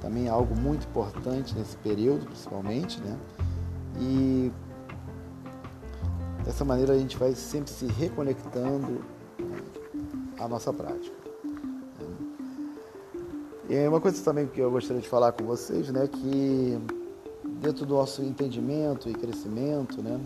também 0.00 0.26
é 0.26 0.30
algo 0.30 0.58
muito 0.58 0.86
importante 0.86 1.54
nesse 1.54 1.76
período, 1.76 2.26
principalmente, 2.26 3.00
né? 3.00 3.18
E 3.98 4.52
dessa 6.44 6.64
maneira 6.64 6.94
a 6.94 6.98
gente 6.98 7.16
vai 7.18 7.34
sempre 7.34 7.70
se 7.70 7.86
reconectando 7.86 9.04
à 10.38 10.48
nossa 10.48 10.72
prática. 10.72 11.20
E 13.68 13.86
uma 13.86 14.00
coisa 14.00 14.22
também 14.24 14.48
que 14.48 14.60
eu 14.60 14.70
gostaria 14.70 15.00
de 15.00 15.08
falar 15.08 15.32
com 15.32 15.44
vocês, 15.44 15.90
né, 15.90 16.08
que 16.08 16.76
dentro 17.60 17.86
do 17.86 17.94
nosso 17.94 18.20
entendimento 18.20 19.08
e 19.08 19.12
crescimento, 19.12 20.02
né, 20.02 20.18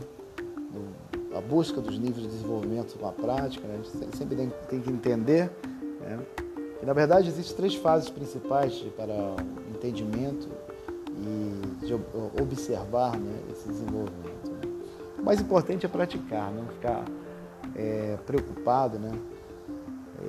a 1.37 1.41
busca 1.41 1.81
dos 1.81 1.99
níveis 1.99 2.23
de 2.23 2.29
desenvolvimento 2.29 2.97
com 2.97 3.09
a 3.09 3.13
prática, 3.13 3.67
né? 3.67 3.75
a 3.75 3.83
gente 3.83 4.17
sempre 4.17 4.37
tem, 4.37 4.53
tem 4.69 4.81
que 4.81 4.91
entender 4.91 5.51
né? 6.01 6.21
que, 6.79 6.87
na 6.87 6.93
verdade, 6.93 7.29
existem 7.29 7.57
três 7.57 7.75
fases 7.75 8.09
principais 8.09 8.75
para 8.97 9.13
o 9.13 9.37
entendimento 9.75 10.49
e 11.11 11.87
de 11.87 11.95
observar 12.41 13.19
né, 13.19 13.41
esse 13.51 13.69
desenvolvimento. 13.69 14.51
Né? 14.51 14.73
O 15.19 15.23
mais 15.23 15.41
importante 15.41 15.85
é 15.85 15.89
praticar, 15.89 16.53
não 16.53 16.67
ficar 16.67 17.05
é, 17.75 18.17
preocupado 18.25 18.99
né? 18.99 19.13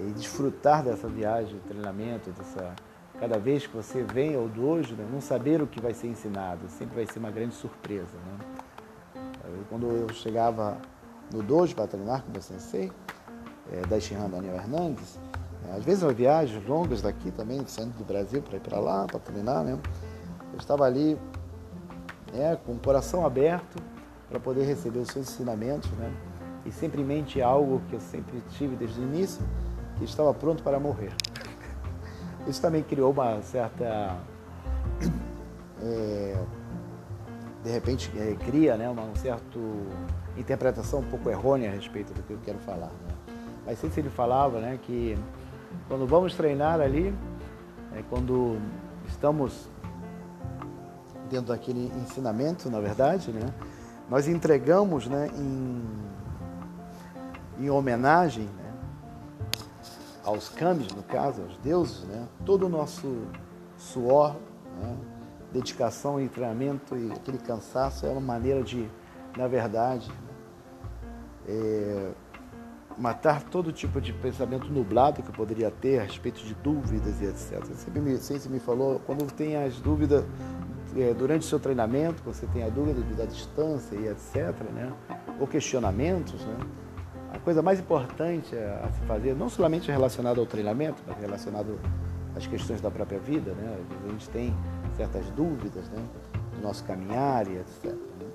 e 0.08 0.12
desfrutar 0.12 0.84
dessa 0.84 1.08
viagem, 1.08 1.60
treinamento, 1.68 2.32
dessa, 2.32 2.76
cada 3.20 3.38
vez 3.38 3.68
que 3.68 3.76
você 3.76 4.04
vem 4.04 4.36
ao 4.36 4.48
dojo, 4.48 4.96
né? 4.96 5.08
não 5.12 5.22
saber 5.22 5.62
o 5.62 5.68
que 5.68 5.80
vai 5.80 5.94
ser 5.94 6.08
ensinado, 6.08 6.68
sempre 6.68 6.96
vai 6.96 7.06
ser 7.06 7.20
uma 7.20 7.32
grande 7.32 7.54
surpresa. 7.54 8.18
Né? 8.26 8.38
Quando 9.70 9.88
eu 9.88 10.10
chegava 10.10 10.78
no 11.34 11.42
dojo 11.42 11.76
para 11.76 11.88
treinar 11.88 12.24
com 12.24 12.38
o 12.38 12.42
sensei, 12.42 12.92
é, 13.72 13.82
da 13.88 14.00
Shihan 14.00 14.30
Daniel 14.30 14.56
Hernandes, 14.56 15.20
é, 15.68 15.76
às 15.76 15.84
vezes 15.84 16.04
eu 16.04 16.14
viagens 16.14 16.66
longas 16.68 17.02
daqui 17.02 17.32
também, 17.32 17.62
do 17.62 17.70
centro 17.70 17.98
do 17.98 18.04
Brasil, 18.04 18.42
para 18.42 18.58
ir 18.58 18.60
para 18.60 18.80
lá, 18.80 19.06
para 19.06 19.20
treinar, 19.20 19.64
né? 19.64 19.78
Eu 20.54 20.60
estava 20.60 20.86
ali 20.86 21.18
né, 22.34 22.58
com 22.66 22.74
o 22.74 22.80
coração 22.80 23.26
aberto 23.26 23.82
para 24.30 24.40
poder 24.40 24.66
receber 24.66 25.00
os 25.00 25.10
seus 25.10 25.30
ensinamentos, 25.30 25.90
né? 25.92 26.12
E 26.66 26.72
sempre 26.72 27.02
em 27.02 27.06
mente 27.06 27.42
algo 27.42 27.82
que 27.90 27.96
eu 27.96 28.00
sempre 28.00 28.42
tive 28.52 28.76
desde 28.76 29.00
o 29.00 29.04
início, 29.04 29.44
que 29.98 30.04
estava 30.04 30.34
pronto 30.34 30.64
para 30.64 30.80
morrer. 30.80 31.14
Isso 32.48 32.62
também 32.62 32.84
criou 32.84 33.12
uma 33.12 33.42
certa 33.42 34.18
é, 35.82 36.38
de 37.66 37.72
repente 37.72 38.12
é, 38.16 38.36
cria 38.46 38.78
né, 38.78 38.88
uma 38.88 39.04
certa 39.16 39.60
interpretação 40.38 41.00
um 41.00 41.10
pouco 41.10 41.32
errônea 41.32 41.72
a 41.72 41.74
respeito 41.74 42.14
do 42.14 42.22
que 42.22 42.32
eu 42.32 42.40
quero 42.46 42.60
falar. 42.60 42.92
Né? 42.92 43.34
Mas 43.66 43.80
sempre 43.80 44.02
ele 44.02 44.10
falava 44.12 44.60
né, 44.60 44.78
que 44.84 45.18
quando 45.88 46.06
vamos 46.06 46.36
treinar 46.36 46.80
ali, 46.80 47.12
é, 47.96 48.04
quando 48.08 48.60
estamos 49.08 49.68
dentro 51.28 51.48
daquele 51.48 51.92
ensinamento, 52.04 52.70
na 52.70 52.80
verdade, 52.80 53.32
né, 53.32 53.52
nós 54.08 54.28
entregamos 54.28 55.08
né, 55.08 55.28
em, 55.36 55.84
em 57.66 57.70
homenagem 57.72 58.44
né, 58.44 58.74
aos 60.24 60.50
câmbios, 60.50 60.94
no 60.94 61.02
caso, 61.02 61.42
aos 61.42 61.58
deuses, 61.58 62.04
né, 62.04 62.28
todo 62.46 62.68
o 62.68 62.70
nosso 62.70 63.24
suor, 63.76 64.36
né, 64.80 64.96
dedicação 65.56 66.20
e 66.20 66.28
treinamento 66.28 66.98
e 66.98 67.12
aquele 67.12 67.38
cansaço 67.38 68.06
é 68.06 68.10
uma 68.10 68.20
maneira 68.20 68.62
de, 68.62 68.90
na 69.38 69.48
verdade, 69.48 70.12
é, 71.48 72.12
matar 72.98 73.44
todo 73.44 73.72
tipo 73.72 74.02
de 74.02 74.12
pensamento 74.12 74.68
nublado 74.68 75.24
que 75.24 75.30
eu 75.30 75.34
poderia 75.34 75.72
ter 75.72 76.00
a 76.00 76.04
respeito 76.04 76.44
de 76.44 76.54
dúvidas 76.56 77.22
e 77.22 77.26
etc. 77.26 77.64
Sempre 77.74 78.02
me, 78.02 78.18
sempre 78.18 78.50
me 78.50 78.60
falou, 78.60 79.00
quando 79.06 79.32
tem 79.32 79.56
as 79.56 79.80
dúvidas 79.80 80.26
é, 80.98 81.14
durante 81.14 81.44
o 81.44 81.46
seu 81.46 81.60
treinamento, 81.60 82.22
você 82.24 82.46
tem 82.48 82.64
a 82.64 82.70
dúvida 82.70 83.02
da 83.16 83.26
distância 83.26 83.96
e 83.96 84.08
etc., 84.08 84.62
né? 84.74 84.92
ou 85.40 85.48
questionamentos, 85.48 86.44
né? 86.46 86.58
a 87.34 87.40
coisa 87.40 87.62
mais 87.62 87.80
importante 87.80 88.56
a 88.56 88.90
se 88.92 89.02
fazer, 89.06 89.36
não 89.36 89.50
somente 89.50 89.90
relacionado 89.90 90.40
ao 90.40 90.46
treinamento, 90.46 91.02
mas 91.08 91.18
relacionado 91.18 91.80
às 92.36 92.46
questões 92.46 92.82
da 92.82 92.92
própria 92.92 93.20
vida, 93.20 93.54
né? 93.54 93.78
a 94.06 94.12
gente 94.12 94.30
tem 94.30 94.54
certas 94.96 95.26
dúvidas 95.32 95.88
né, 95.90 96.04
do 96.56 96.62
nosso 96.62 96.84
caminhar 96.84 97.48
e 97.48 97.58
etc. 97.58 97.86
Né? 97.86 98.26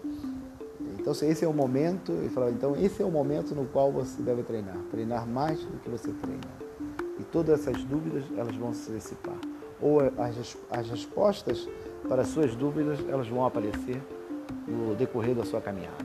Então, 0.99 1.13
esse 1.13 1.45
é 1.45 1.49
o 1.49 1.53
momento, 1.53 2.13
ele 2.13 2.29
falava, 2.29 2.53
então, 2.53 2.77
esse 2.77 3.03
é 3.03 3.05
o 3.05 3.11
momento 3.11 3.55
no 3.55 3.65
qual 3.67 3.91
você 3.91 4.23
deve 4.23 4.43
treinar, 4.43 4.77
treinar 4.91 5.27
mais 5.27 5.59
do 5.59 5.79
que 5.79 5.89
você 5.89 6.13
treina. 6.13 6.41
E 7.19 7.25
todas 7.25 7.61
essas 7.61 7.83
dúvidas, 7.85 8.25
elas 8.37 8.55
vão 8.57 8.75
se 8.75 8.91
dissipar. 8.93 9.37
Ou 9.81 10.01
as, 10.01 10.57
as 10.71 10.91
respostas 10.91 11.67
para 12.07 12.23
as 12.23 12.29
suas 12.29 12.55
dúvidas, 12.55 12.99
elas 13.09 13.29
vão 13.29 13.47
aparecer 13.47 14.01
no 14.69 14.95
decorrer 14.95 15.35
da 15.35 15.45
sua 15.45 15.61
caminhada. 15.61 16.05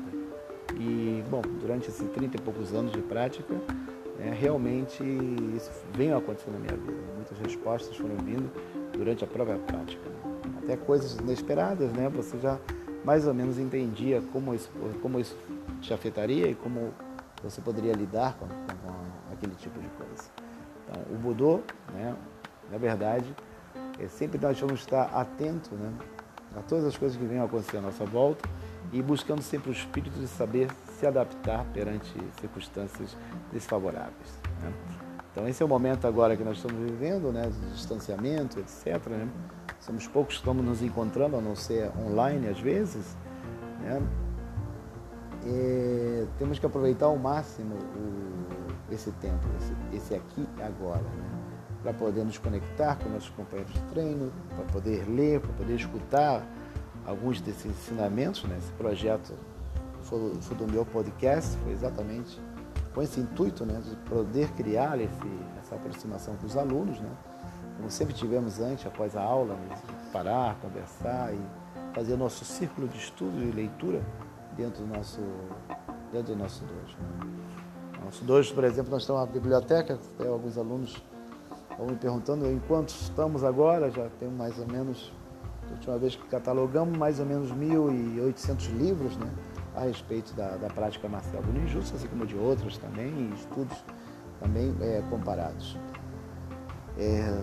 E, 0.80 1.24
bom, 1.30 1.42
durante 1.60 1.90
esses 1.90 2.08
30 2.12 2.38
e 2.38 2.42
poucos 2.42 2.74
anos 2.74 2.94
de 2.94 3.02
prática, 3.02 3.54
é, 4.20 4.30
realmente 4.30 5.04
isso 5.56 5.72
vem 5.94 6.14
acontecendo 6.14 6.54
na 6.54 6.60
minha 6.60 6.78
vida. 6.78 7.04
Muitas 7.16 7.38
respostas 7.40 7.96
foram 7.98 8.16
vindo 8.18 8.50
durante 8.94 9.26
a 9.26 9.28
própria 9.28 9.58
prática 9.58 10.35
até 10.66 10.76
coisas 10.76 11.16
inesperadas, 11.16 11.92
né? 11.94 12.10
Você 12.10 12.38
já 12.40 12.60
mais 13.04 13.28
ou 13.28 13.34
menos 13.34 13.60
entendia 13.60 14.22
como 14.34 14.54
isso, 14.54 14.70
como 15.02 15.20
isso 15.20 15.38
te 15.80 15.94
afetaria 15.94 16.48
e 16.48 16.56
como 16.56 16.92
você 17.44 17.62
poderia 17.62 17.94
lidar 17.94 18.34
com, 18.34 18.48
com, 18.48 18.56
com 18.56 19.34
aquele 19.34 19.54
tipo 19.56 19.80
de 19.80 19.88
coisa. 19.90 20.24
Então, 20.84 21.02
o 21.12 21.18
Budô, 21.18 21.62
né, 21.94 22.16
na 22.72 22.78
verdade, 22.80 23.26
é 24.00 24.08
sempre 24.08 24.40
nós 24.40 24.60
vamos 24.60 24.80
estar 24.80 25.04
atentos 25.14 25.72
né, 25.72 25.94
a 26.58 26.62
todas 26.62 26.86
as 26.86 26.98
coisas 26.98 27.16
que 27.16 27.24
vêm 27.26 27.40
acontecer 27.40 27.78
à 27.78 27.82
nossa 27.82 28.04
volta 28.06 28.50
e 28.92 29.02
buscando 29.02 29.42
sempre 29.42 29.70
o 29.70 29.74
espírito 29.74 30.20
de 30.20 30.28
saber 30.28 30.70
se 31.00 31.06
adaptar 31.06 31.64
perante 31.74 32.12
circunstâncias 32.40 33.16
desfavoráveis. 33.52 34.40
Né? 34.62 34.74
Então 35.32 35.48
esse 35.48 35.62
é 35.62 35.66
o 35.66 35.70
momento 35.70 36.08
agora 36.08 36.36
que 36.36 36.44
nós 36.44 36.58
estamos 36.58 36.78
vivendo, 36.90 37.32
né, 37.32 37.52
distanciamento, 37.74 38.60
etc. 38.60 39.06
Né? 39.08 39.28
Somos 39.86 40.08
poucos 40.08 40.34
que 40.34 40.40
estamos 40.40 40.66
nos 40.66 40.82
encontrando, 40.82 41.38
a 41.38 41.42
não 41.42 41.56
ser 41.56 41.92
online 41.96 42.48
às 42.48 42.60
vezes. 42.60 43.16
Né? 43.82 44.02
Temos 46.40 46.58
que 46.58 46.66
aproveitar 46.66 47.06
ao 47.06 47.18
máximo 47.18 47.76
o, 47.76 48.92
esse 48.92 49.12
tempo, 49.12 49.46
esse, 49.60 49.96
esse 49.96 50.16
aqui 50.16 50.48
e 50.58 50.64
agora, 50.64 51.04
né? 51.04 51.30
para 51.84 51.94
poder 51.94 52.24
nos 52.24 52.40
conectar 52.40 52.96
com 52.96 53.10
nossos 53.10 53.30
companheiros 53.30 53.72
de 53.72 53.82
treino, 53.92 54.34
para 54.56 54.66
poder 54.66 55.08
ler, 55.08 55.40
para 55.40 55.54
poder 55.54 55.76
escutar 55.76 56.44
alguns 57.06 57.40
desses 57.40 57.68
ensinamentos. 57.68 58.44
Né? 58.46 58.58
Esse 58.58 58.72
projeto 58.72 59.34
foi 60.02 60.58
do 60.58 60.68
meu 60.68 60.84
podcast, 60.84 61.56
foi 61.58 61.74
exatamente 61.74 62.42
com 62.92 63.04
esse 63.04 63.20
intuito 63.20 63.64
né, 63.64 63.80
de 63.88 63.96
poder 64.10 64.50
criar 64.54 65.00
esse, 65.00 65.14
essa 65.60 65.76
aproximação 65.76 66.36
com 66.38 66.48
os 66.48 66.58
alunos, 66.58 67.00
né? 67.00 67.12
Como 67.78 67.90
sempre 67.90 68.14
tivemos 68.14 68.60
antes, 68.60 68.86
após 68.86 69.16
a 69.16 69.22
aula, 69.22 69.58
parar, 70.12 70.56
conversar 70.62 71.34
e 71.34 71.40
fazer 71.94 72.16
nosso 72.18 72.44
círculo 72.46 72.88
de 72.88 72.98
estudo 72.98 73.42
e 73.42 73.52
leitura 73.52 74.02
dentro 74.56 74.84
do 74.84 74.94
nosso, 74.94 75.22
dentro 76.12 76.34
do 76.34 76.40
nosso 76.40 76.64
dojo. 76.66 76.98
Nosso 78.04 78.24
dojo, 78.24 78.54
por 78.54 78.64
exemplo, 78.64 78.92
nós 78.92 79.06
temos 79.06 79.22
uma 79.22 79.28
biblioteca, 79.28 80.00
alguns 80.20 80.58
alunos 80.58 81.04
vão 81.78 81.88
me 81.88 81.96
perguntando, 81.96 82.50
enquanto 82.52 82.90
estamos 82.90 83.44
agora, 83.44 83.90
já 83.92 84.08
temos 84.20 84.36
mais 84.36 84.58
ou 84.60 84.68
menos, 84.68 85.12
a 85.68 85.74
última 85.74 85.98
vez 85.98 86.16
que 86.16 86.26
catalogamos, 86.28 86.98
mais 86.98 87.20
ou 87.20 87.26
menos 87.26 87.52
1.800 87.52 88.70
livros, 88.78 89.18
né? 89.18 89.32
a 89.76 89.82
respeito 89.82 90.34
da, 90.34 90.56
da 90.56 90.70
prática 90.70 91.08
marcial 91.08 91.42
do 91.44 91.52
ninjutsu, 91.52 91.96
assim 91.96 92.08
como 92.08 92.26
de 92.26 92.36
outras 92.36 92.78
também, 92.78 93.08
e 93.08 93.34
estudos 93.36 93.78
também 94.40 94.74
é, 94.82 95.04
comparados. 95.10 95.78
É, 96.98 97.42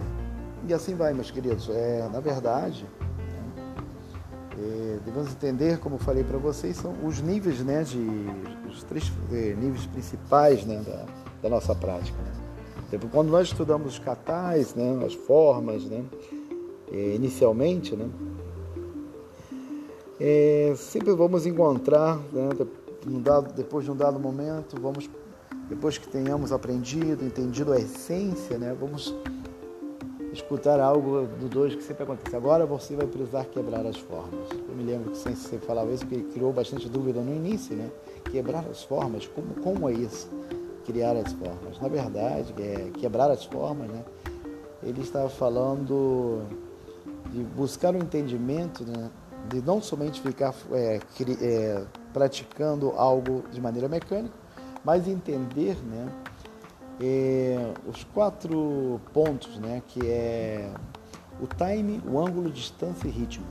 e 0.66 0.74
assim 0.74 0.94
vai, 0.94 1.12
meus 1.12 1.30
queridos. 1.30 1.68
É, 1.68 2.08
na 2.12 2.20
verdade, 2.20 2.86
é, 4.58 4.98
devemos 5.04 5.32
entender, 5.32 5.78
como 5.78 5.98
falei 5.98 6.22
para 6.22 6.38
vocês, 6.38 6.76
são 6.76 6.94
os 7.04 7.20
níveis, 7.20 7.60
né, 7.60 7.82
de, 7.82 7.98
os 8.68 8.82
três 8.84 9.10
é, 9.32 9.54
níveis 9.54 9.86
principais 9.86 10.64
né, 10.64 10.82
da, 10.86 11.06
da 11.42 11.48
nossa 11.48 11.74
prática. 11.74 12.16
Né? 12.18 12.32
Então, 12.92 13.08
quando 13.08 13.30
nós 13.30 13.48
estudamos 13.48 13.94
os 13.94 13.98
katais, 13.98 14.74
né, 14.74 15.04
as 15.04 15.14
formas, 15.14 15.84
né, 15.84 16.04
é, 16.92 17.14
inicialmente, 17.14 17.96
né, 17.96 18.08
é, 20.20 20.74
sempre 20.76 21.12
vamos 21.12 21.46
encontrar, 21.46 22.18
né, 22.32 22.50
dado, 23.20 23.52
depois 23.54 23.84
de 23.84 23.90
um 23.90 23.96
dado 23.96 24.20
momento, 24.20 24.80
vamos, 24.80 25.10
depois 25.68 25.98
que 25.98 26.06
tenhamos 26.06 26.52
aprendido, 26.52 27.24
entendido 27.24 27.72
a 27.72 27.80
essência, 27.80 28.58
né, 28.58 28.76
vamos 28.78 29.12
escutar 30.32 30.80
algo 30.80 31.26
do 31.26 31.48
dois 31.48 31.74
que 31.74 31.82
sempre 31.82 32.04
acontece. 32.04 32.34
Agora 32.34 32.64
você 32.64 32.96
vai 32.96 33.06
precisar 33.06 33.44
quebrar 33.44 33.84
as 33.86 33.98
formas. 33.98 34.48
Eu 34.50 34.74
me 34.74 34.82
lembro 34.82 35.10
que 35.10 35.18
você 35.18 35.58
falava 35.58 35.92
isso, 35.92 36.06
que 36.06 36.22
criou 36.22 36.52
bastante 36.52 36.88
dúvida 36.88 37.20
no 37.20 37.34
início, 37.34 37.76
né? 37.76 37.90
Quebrar 38.30 38.64
as 38.70 38.82
formas, 38.82 39.26
como, 39.26 39.54
como 39.62 39.88
é 39.88 39.92
isso? 39.92 40.28
Criar 40.86 41.16
as 41.16 41.32
formas. 41.32 41.80
Na 41.80 41.88
verdade, 41.88 42.54
é, 42.58 42.90
quebrar 42.98 43.30
as 43.30 43.44
formas, 43.44 43.88
né? 43.88 44.04
Ele 44.82 45.00
estava 45.00 45.28
falando 45.28 46.42
de 47.30 47.42
buscar 47.44 47.94
o 47.94 47.98
entendimento 47.98 48.84
né, 48.84 49.10
de 49.48 49.62
não 49.62 49.80
somente 49.80 50.20
ficar 50.20 50.54
é, 50.72 51.00
é, 51.40 51.84
praticando 52.12 52.90
algo 52.96 53.44
de 53.50 53.60
maneira 53.60 53.88
mecânica, 53.88 54.34
mas 54.84 55.06
entender 55.06 55.76
né, 55.84 56.08
é, 57.02 57.74
os 57.84 58.04
quatro 58.04 59.00
pontos, 59.12 59.58
né, 59.58 59.82
que 59.88 60.08
é 60.08 60.72
o 61.40 61.46
time, 61.48 62.00
o 62.06 62.20
ângulo, 62.20 62.48
distância 62.48 63.08
e 63.08 63.10
ritmo. 63.10 63.46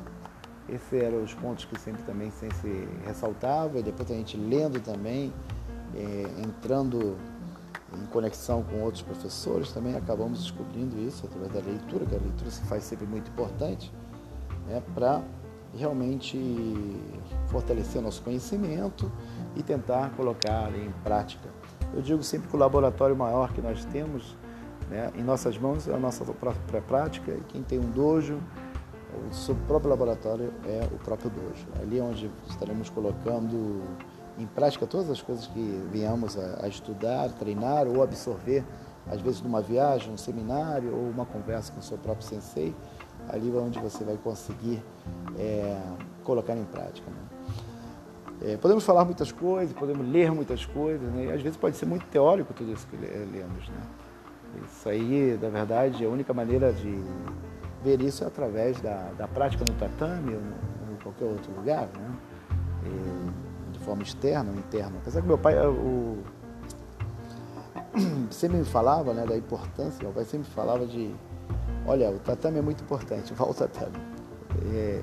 Esses 0.70 0.94
eram 0.94 1.22
os 1.22 1.34
pontos 1.34 1.66
que 1.66 1.78
sempre 1.78 2.02
também 2.04 2.32
sempre 2.32 2.88
ressaltava, 3.06 3.80
e 3.80 3.84
depois 3.84 4.10
a 4.10 4.14
gente 4.14 4.38
lendo 4.38 4.80
também, 4.80 5.34
é, 5.94 6.42
entrando 6.42 7.18
em 7.94 8.06
conexão 8.06 8.64
com 8.64 8.82
outros 8.84 9.04
professores, 9.04 9.74
também 9.74 9.98
acabamos 9.98 10.40
descobrindo 10.40 10.98
isso 10.98 11.26
através 11.26 11.52
da 11.52 11.60
leitura, 11.60 12.06
que 12.06 12.16
a 12.16 12.20
leitura 12.20 12.50
se 12.50 12.62
faz 12.62 12.86
sempre 12.86 13.06
muito 13.06 13.30
importante, 13.30 13.92
né, 14.66 14.82
para 14.96 15.22
realmente 15.76 16.38
fortalecer 17.48 18.00
o 18.00 18.04
nosso 18.04 18.22
conhecimento 18.22 19.12
e 19.58 19.64
tentar 19.64 20.12
colocar 20.16 20.74
em 20.74 20.90
prática. 21.04 21.50
Eu 21.94 22.02
digo 22.02 22.24
sempre 22.24 22.48
que 22.48 22.56
o 22.56 22.60
laboratório 22.60 23.16
maior 23.16 23.52
que 23.54 23.62
nós 23.62 23.84
temos 23.86 24.38
né, 24.90 25.12
em 25.16 25.24
nossas 25.24 25.58
mãos 25.58 25.88
é 25.88 25.94
a 25.94 26.00
nossa 26.00 26.24
própria 26.26 26.82
prática 26.82 27.32
e 27.32 27.42
quem 27.50 27.64
tem 27.64 27.80
um 27.80 27.90
dojo, 27.90 28.40
o 29.30 29.34
seu 29.34 29.56
próprio 29.68 29.90
laboratório 29.90 30.54
é 30.66 30.88
o 30.94 30.98
próprio 31.00 31.30
dojo. 31.30 31.68
Ali 31.82 32.00
é 32.00 32.04
onde 32.04 32.32
estaremos 32.48 32.90
colocando 32.90 33.84
em 34.38 34.46
prática 34.46 34.88
todas 34.88 35.10
as 35.10 35.22
coisas 35.22 35.48
que 35.48 35.88
viemos 35.92 36.38
a, 36.38 36.66
a 36.66 36.68
estudar, 36.68 37.30
treinar 37.32 37.88
ou 37.88 38.02
absorver, 38.02 38.64
às 39.10 39.20
vezes 39.20 39.42
numa 39.42 39.62
viagem, 39.62 40.14
um 40.14 40.18
seminário 40.18 40.94
ou 40.96 41.10
uma 41.10 41.26
conversa 41.26 41.72
com 41.74 41.80
o 41.80 41.84
seu 41.84 41.98
próprio 41.98 42.26
sensei 42.26 42.74
ali 43.30 43.50
é 43.50 43.60
onde 43.60 43.80
você 43.80 44.04
vai 44.04 44.18
conseguir 44.18 44.84
é, 45.38 45.80
colocar 46.24 46.56
em 46.56 46.66
prática. 46.66 47.10
Né? 47.10 47.31
É, 48.44 48.58
podemos 48.58 48.84
falar 48.84 49.06
muitas 49.06 49.32
coisas, 49.32 49.76
podemos 49.76 50.08
ler 50.08 50.32
muitas 50.32 50.66
coisas, 50.66 51.08
né? 51.14 51.26
e 51.26 51.32
às 51.32 51.42
vezes 51.42 51.58
pode 51.58 51.78
ser 51.78 51.86
muito 51.86 52.06
teórico 52.08 52.54
tudo 52.54 52.72
isso 52.72 52.88
que 52.88 52.98
lemos. 52.98 53.70
Né? 53.70 53.82
Isso 54.66 54.90
aí, 54.90 55.38
na 55.42 55.50
verdade, 55.50 56.04
a 56.04 56.10
única 56.10 56.34
maneira 56.34 56.74
de 56.74 57.00
ver 57.84 58.02
isso 58.02 58.24
é 58.24 58.28
através 58.28 58.82
da, 58.82 59.12
da 59.18 59.28
prática 59.28 59.64
no 59.68 59.78
tatame 59.78 60.34
ou 60.34 60.94
em 60.94 60.96
qualquer 61.04 61.26
outro 61.26 61.52
lugar, 61.56 61.88
né? 61.98 62.12
E, 62.86 63.72
de 63.72 63.80
forma 63.80 64.04
externa 64.04 64.52
ou 64.52 64.58
interna. 64.58 64.98
Apesar 65.02 65.22
que 65.22 65.28
meu 65.28 65.38
pai, 65.38 65.56
o, 65.66 66.18
sempre 68.30 68.58
me 68.58 68.66
falava 68.66 69.14
né, 69.14 69.26
da 69.26 69.38
importância, 69.38 70.04
meu 70.04 70.12
pai 70.12 70.26
sempre 70.26 70.50
falava 70.50 70.86
de 70.86 71.14
Olha, 71.86 72.12
o 72.12 72.20
tatame 72.20 72.60
é 72.60 72.62
muito 72.62 72.84
importante, 72.84 73.34
vá 73.36 73.46
ao 73.46 73.54
tatame. 73.54 73.98
É, 74.74 75.02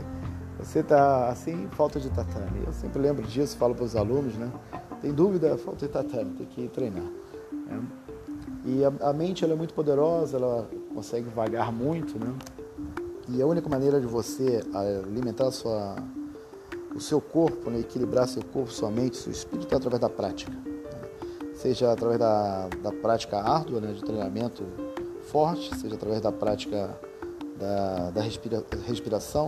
você 0.59 0.81
está 0.81 1.29
assim, 1.29 1.69
falta 1.73 2.01
de 2.01 2.11
tatame. 2.11 2.65
Eu 2.67 2.73
sempre 2.73 3.01
lembro 3.01 3.25
disso, 3.27 3.57
falo 3.57 3.75
para 3.75 3.85
os 3.85 3.95
alunos, 3.95 4.35
né? 4.35 4.51
Tem 5.01 5.13
dúvida, 5.13 5.57
falta 5.57 5.87
de 5.87 5.93
tatame, 5.93 6.35
tem 6.35 6.47
que 6.47 6.69
treinar. 6.69 7.07
Né? 7.53 7.83
E 8.65 8.85
a, 8.85 9.09
a, 9.09 9.13
mente 9.13 9.45
ela 9.45 9.53
é 9.53 9.57
muito 9.57 9.73
poderosa, 9.73 10.37
ela 10.37 10.69
consegue 10.93 11.29
vagar 11.31 11.73
muito, 11.73 12.19
né? 12.19 12.35
E 13.29 13.41
a 13.41 13.47
única 13.47 13.69
maneira 13.69 14.01
de 14.01 14.07
você 14.07 14.63
alimentar 14.75 15.51
sua, 15.53 15.97
o 16.95 17.01
seu 17.01 17.21
corpo, 17.21 17.71
né? 17.71 17.81
equilibrar 17.81 18.27
seu 18.27 18.43
corpo, 18.43 18.73
sua 18.73 18.91
mente, 18.91 19.17
seu 19.17 19.31
espírito 19.31 19.73
é 19.73 19.77
através 19.77 20.01
da 20.01 20.09
prática. 20.09 20.51
Né? 20.51 20.63
Seja 21.55 21.93
através 21.93 22.19
da, 22.19 22.69
da 22.83 22.91
prática 22.91 23.39
árdua, 23.39 23.81
né? 23.81 23.93
de 23.93 24.03
treinamento 24.03 24.65
forte, 25.31 25.75
seja 25.77 25.95
através 25.95 26.21
da 26.21 26.33
prática 26.33 26.99
da, 27.59 28.11
da 28.11 28.23
respira, 28.23 28.65
respiração, 28.87 29.47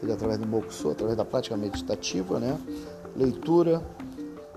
seja 0.00 0.14
através 0.14 0.38
do 0.38 0.46
mokuso, 0.46 0.90
através 0.90 1.16
da 1.16 1.24
prática 1.24 1.56
meditativa, 1.56 2.40
né? 2.40 2.58
leitura 3.14 3.82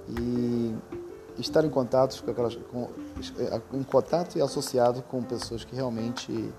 e 0.08 0.76
estar 1.38 1.66
em 1.66 1.70
contato 1.70 2.22
com 2.24 2.32
aquelas, 2.32 2.56
com, 2.56 2.90
em 3.74 3.84
contato 3.84 4.38
e 4.38 4.42
associado 4.42 5.02
com 5.04 5.22
pessoas 5.22 5.64
que 5.64 5.76
realmente 5.76 6.52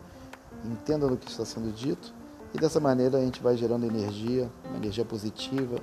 entendam 0.64 1.12
o 1.12 1.16
que 1.16 1.31
está 1.31 1.44
sendo 1.44 1.73
dito 1.73 2.12
e 2.53 2.59
dessa 2.59 2.81
maneira 2.81 3.18
a 3.18 3.20
gente 3.20 3.42
vai 3.42 3.57
gerando 3.57 3.85
energia, 3.85 4.51
uma 4.64 4.77
energia 4.77 5.05
positiva 5.05 5.79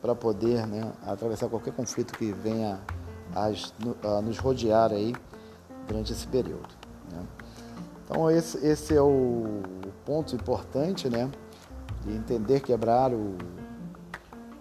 para 0.00 0.14
poder 0.14 0.66
né, 0.66 0.92
atravessar 1.06 1.48
qualquer 1.48 1.72
conflito 1.72 2.14
que 2.14 2.32
venha 2.32 2.80
a, 3.34 3.46
a 4.08 4.22
nos 4.22 4.38
rodear 4.38 4.92
aí 4.92 5.14
durante 5.86 6.12
esse 6.12 6.26
período. 6.26 6.68
Né? 7.12 7.22
Então 8.04 8.30
esse, 8.30 8.58
esse 8.66 8.94
é 8.94 9.02
o 9.02 9.62
ponto 10.04 10.34
importante, 10.34 11.08
né? 11.08 11.30
De 12.04 12.12
entender 12.12 12.60
quebrar 12.60 13.12
o, 13.12 13.36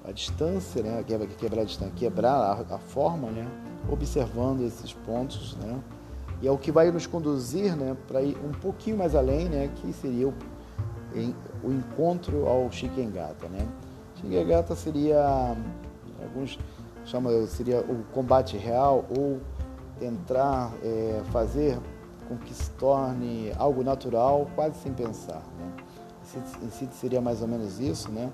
a 0.06 0.12
distância, 0.12 0.84
né? 0.84 1.04
Quebrar, 1.06 1.28
quebrar 1.28 1.62
a 1.62 1.66
distância, 1.66 1.94
quebrar 1.96 2.34
a, 2.34 2.76
a 2.76 2.80
forma, 2.80 3.30
né? 3.30 3.48
Observando 3.90 4.62
esses 4.62 4.94
pontos, 4.94 5.56
né? 5.58 5.80
E 6.42 6.48
é 6.48 6.52
o 6.52 6.58
que 6.58 6.72
vai 6.72 6.92
nos 6.92 7.08
conduzir, 7.08 7.76
né? 7.76 7.96
Para 8.08 8.22
ir 8.22 8.38
um 8.44 8.52
pouquinho 8.52 8.98
mais 8.98 9.16
além, 9.16 9.50
né? 9.50 9.70
Que 9.76 9.94
seria 9.94 10.28
o, 10.28 10.34
em, 11.14 11.36
o 11.64 11.72
encontro 11.72 12.48
ao 12.48 12.72
Shikengata, 12.72 13.48
né? 13.48 13.68
Shikengata 14.16 14.76
seria 14.76 15.56
alguns 16.22 16.60
chama 17.06 17.32
seria 17.48 17.80
o 17.80 18.04
combate 18.14 18.58
real 18.58 19.06
ou 19.18 19.40
tentar 20.00 20.72
é, 20.84 21.22
fazer 21.32 21.78
com 22.28 22.38
que 22.38 22.54
se 22.54 22.70
torne 22.72 23.52
algo 23.58 23.84
natural, 23.84 24.48
quase 24.56 24.80
sem 24.80 24.94
pensar. 24.94 25.42
Né? 25.58 25.72
Em 26.62 26.70
si 26.70 26.88
seria 26.94 27.22
mais 27.22 27.42
ou 27.42 27.48
menos 27.48 27.80
isso, 27.80 28.12
né? 28.12 28.32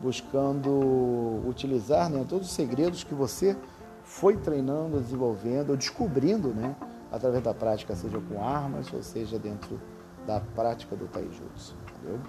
buscando 0.00 1.42
utilizar 1.46 2.08
né, 2.08 2.24
todos 2.28 2.48
os 2.48 2.54
segredos 2.54 3.02
que 3.02 3.14
você 3.14 3.56
foi 4.04 4.36
treinando, 4.36 5.00
desenvolvendo, 5.00 5.76
descobrindo 5.76 6.48
né, 6.48 6.74
através 7.10 7.42
da 7.42 7.52
prática, 7.52 7.94
seja 7.94 8.18
com 8.20 8.42
armas 8.42 8.92
ou 8.92 9.02
seja 9.02 9.38
dentro 9.38 9.80
da 10.26 10.40
prática 10.40 10.94
do 10.94 11.06
Taijutsu. 11.06 11.74
Entendeu? 11.82 12.20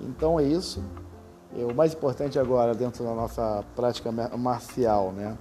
Então 0.00 0.40
é 0.40 0.44
isso. 0.44 0.82
E 1.54 1.62
o 1.64 1.74
mais 1.74 1.92
importante 1.92 2.38
agora, 2.38 2.74
dentro 2.74 3.04
da 3.04 3.14
nossa 3.14 3.64
prática 3.74 4.10
marcial, 4.10 5.12
né? 5.12 5.36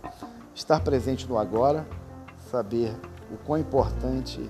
estar 0.53 0.79
presente 0.81 1.27
no 1.27 1.37
agora, 1.37 1.87
saber 2.51 2.93
o 3.31 3.37
quão 3.45 3.59
importante 3.59 4.49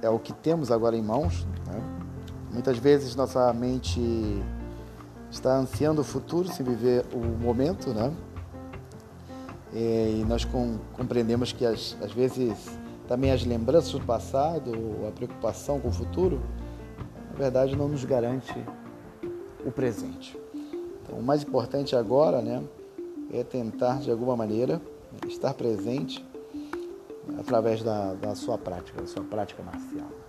é 0.00 0.08
o 0.08 0.18
que 0.18 0.32
temos 0.32 0.70
agora 0.70 0.96
em 0.96 1.02
mãos. 1.02 1.44
Né? 1.66 1.93
Muitas 2.54 2.78
vezes 2.78 3.16
nossa 3.16 3.52
mente 3.52 4.00
está 5.28 5.56
ansiando 5.56 6.02
o 6.02 6.04
futuro 6.04 6.48
sem 6.48 6.64
viver 6.64 7.04
o 7.12 7.18
momento, 7.18 7.92
né? 7.92 8.14
E 9.72 10.24
nós 10.28 10.44
com, 10.44 10.78
compreendemos 10.92 11.52
que 11.52 11.66
às, 11.66 11.96
às 12.00 12.12
vezes 12.12 12.78
também 13.08 13.32
as 13.32 13.44
lembranças 13.44 13.90
do 13.90 14.00
passado, 14.00 14.72
a 15.08 15.10
preocupação 15.10 15.80
com 15.80 15.88
o 15.88 15.92
futuro, 15.92 16.40
na 17.32 17.36
verdade 17.36 17.74
não 17.74 17.88
nos 17.88 18.04
garante 18.04 18.54
o 19.66 19.72
presente. 19.72 20.38
Então, 21.02 21.18
o 21.18 21.22
mais 21.22 21.42
importante 21.42 21.96
agora, 21.96 22.40
né, 22.40 22.62
é 23.32 23.42
tentar 23.42 23.98
de 23.98 24.12
alguma 24.12 24.36
maneira 24.36 24.80
estar 25.26 25.54
presente 25.54 26.24
através 27.36 27.82
da, 27.82 28.14
da 28.14 28.36
sua 28.36 28.56
prática, 28.56 29.00
da 29.00 29.08
sua 29.08 29.24
prática 29.24 29.60
marcial. 29.60 30.23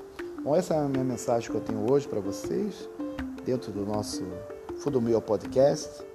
Bom, 0.45 0.55
essa 0.55 0.75
é 0.75 0.77
a 0.77 0.87
minha 0.87 1.03
mensagem 1.03 1.49
que 1.49 1.57
eu 1.57 1.61
tenho 1.61 1.91
hoje 1.91 2.07
para 2.07 2.19
vocês, 2.19 2.87
dentro 3.43 3.71
do 3.71 3.83
nosso 3.83 4.23
Fudomio 4.77 5.19
Podcast. 5.19 6.05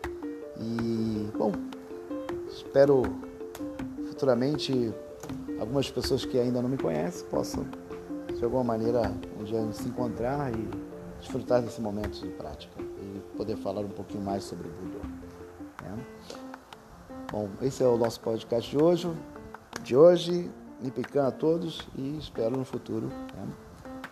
E, 0.57 1.29
bom, 1.37 1.51
espero 2.49 3.03
futuramente 4.07 4.95
algumas 5.59 5.91
pessoas 5.91 6.25
que 6.25 6.39
ainda 6.39 6.63
não 6.63 6.69
me 6.69 6.79
conhecem 6.79 7.27
possam, 7.27 7.67
de 8.33 8.45
alguma 8.45 8.63
maneira, 8.63 9.13
um 9.37 9.43
dia 9.43 9.61
se 9.73 9.89
encontrar 9.89 10.53
e 10.55 10.71
desfrutar 11.19 11.61
desse 11.61 11.81
momento 11.81 12.21
de 12.21 12.29
prática 12.29 12.81
e 12.81 13.37
poder 13.37 13.57
falar 13.57 13.81
um 13.81 13.89
pouquinho 13.89 14.23
mais 14.23 14.45
sobre 14.45 14.69
o 14.69 14.71
Budo. 14.71 15.01
Né? 15.83 16.07
Bom, 17.33 17.49
esse 17.63 17.83
é 17.83 17.87
o 17.89 17.97
nosso 17.97 18.21
podcast 18.21 18.71
de 18.71 18.81
hoje. 18.81 19.13
De 19.83 19.97
hoje, 19.97 20.49
Nipican 20.81 21.27
a 21.27 21.33
todos 21.33 21.81
e 21.97 22.17
espero 22.17 22.57
no 22.57 22.65
futuro 22.65 23.09
né, 23.09 23.49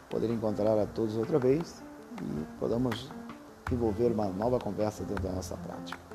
poder 0.08 0.30
encontrar 0.30 0.78
a 0.78 0.86
todos 0.86 1.16
outra 1.16 1.38
vez 1.38 1.82
e 2.22 2.58
podamos 2.58 3.10
desenvolver 3.66 4.12
uma 4.12 4.28
nova 4.28 4.58
conversa 4.58 5.04
dentro 5.04 5.24
da 5.24 5.32
nossa 5.32 5.56
prática. 5.56 6.07